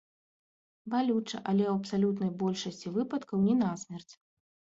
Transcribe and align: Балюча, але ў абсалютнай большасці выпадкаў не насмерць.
Балюча, 0.93 1.41
але 1.53 1.63
ў 1.67 1.73
абсалютнай 1.79 2.31
большасці 2.41 2.87
выпадкаў 2.97 3.45
не 3.47 3.55
насмерць. 3.61 4.13